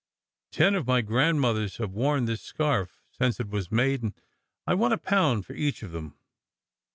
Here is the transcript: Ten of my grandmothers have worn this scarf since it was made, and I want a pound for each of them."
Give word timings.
Ten 0.51 0.73
of 0.73 0.87
my 0.87 1.01
grandmothers 1.01 1.77
have 1.77 1.91
worn 1.91 2.25
this 2.25 2.41
scarf 2.41 3.03
since 3.11 3.39
it 3.39 3.49
was 3.51 3.71
made, 3.71 4.01
and 4.01 4.15
I 4.65 4.73
want 4.73 4.95
a 4.95 4.97
pound 4.97 5.45
for 5.45 5.53
each 5.53 5.83
of 5.83 5.91
them." 5.91 6.17